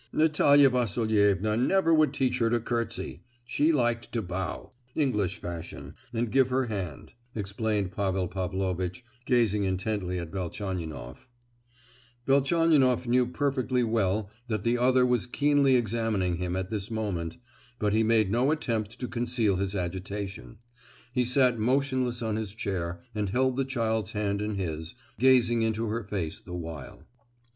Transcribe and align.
"Natalia 0.11 0.67
Vasilievna 0.67 1.55
never 1.55 1.93
would 1.93 2.11
teach 2.11 2.39
her 2.39 2.49
to 2.49 2.59
curtsey; 2.59 3.21
she 3.45 3.71
liked 3.71 4.05
her 4.07 4.11
to 4.13 4.21
bow, 4.23 4.71
English 4.95 5.37
fashion, 5.37 5.93
and 6.11 6.31
give 6.31 6.49
her 6.49 6.65
hand," 6.65 7.11
explained 7.35 7.91
Pavel 7.91 8.27
Pavlovitch, 8.27 9.05
gazing 9.27 9.63
intently 9.63 10.17
at 10.17 10.31
Velchaninoff. 10.31 11.29
Velchaninoff 12.25 13.05
knew 13.05 13.27
perfectly 13.27 13.83
well 13.83 14.27
that 14.47 14.63
the 14.63 14.75
other 14.75 15.05
was 15.05 15.27
keenly 15.27 15.75
examining 15.75 16.37
him 16.37 16.55
at 16.55 16.71
this 16.71 16.89
moment, 16.89 17.37
but 17.77 17.93
he 17.93 18.01
made 18.01 18.31
no 18.31 18.49
attempt 18.49 18.99
to 19.01 19.07
conceal 19.07 19.57
his 19.57 19.75
agitation: 19.75 20.57
he 21.13 21.23
sat 21.23 21.59
motionless 21.59 22.23
on 22.23 22.37
his 22.37 22.55
chair 22.55 22.99
and 23.13 23.29
held 23.29 23.55
the 23.55 23.63
child's 23.65 24.13
hand 24.13 24.41
in 24.41 24.55
his, 24.55 24.95
gazing 25.19 25.61
into 25.61 25.89
her 25.89 26.01
face 26.03 26.39
the 26.39 26.55
while. 26.55 27.05